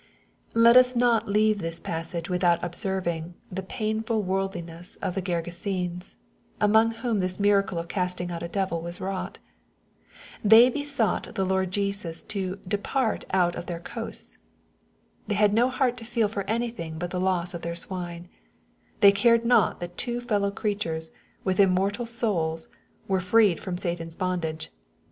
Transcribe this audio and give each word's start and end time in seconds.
Let 0.55 0.77
us 0.77 0.95
not 0.95 1.27
leave 1.27 1.59
this 1.59 1.79
passage 1.79 2.27
without 2.27 2.63
observing 2.63 3.35
the 3.51 3.61
pain/td 3.61 4.25
worldlinesa 4.25 4.97
of 4.99 5.13
the 5.13 5.21
Gergesenes, 5.21 6.15
among 6.59 6.89
whom 6.89 7.19
this 7.19 7.39
miracle 7.39 7.77
of 7.77 7.87
casting 7.87 8.31
out 8.31 8.41
a 8.41 8.47
devil 8.47 8.81
was 8.81 8.99
wrought. 8.99 9.37
They 10.43 10.71
be 10.71 10.83
sought 10.83 11.35
the 11.35 11.45
Lord 11.45 11.69
Jesus 11.69 12.23
to" 12.23 12.55
depart 12.77 13.25
out 13.29 13.53
of 13.55 13.67
their 13.67 13.79
coasts.'' 13.79 14.39
They 15.27 15.35
had 15.35 15.53
no 15.53 15.69
heart 15.69 15.97
to 15.97 16.03
feel 16.05 16.27
for 16.27 16.49
anything 16.49 16.97
but 16.97 17.11
the 17.11 17.21
loss 17.21 17.53
of 17.53 17.61
their 17.61 17.75
swine. 17.75 18.27
They 19.01 19.11
cared 19.11 19.45
not 19.45 19.79
that 19.81 19.97
two 19.99 20.19
fellow 20.19 20.49
creatures, 20.49 21.11
with 21.43 21.59
immortal 21.59 22.07
souls, 22.07 22.69
were 23.07 23.19
freed 23.19 23.59
from 23.59 23.77
Satan's 23.77 24.15
bondage. 24.15 24.71